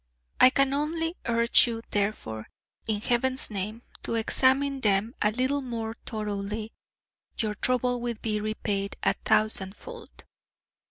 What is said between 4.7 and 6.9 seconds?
them a little more thoroughly;